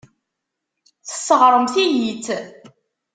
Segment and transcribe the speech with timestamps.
[1.05, 2.27] Tesseṛɣemt-iyi-tt.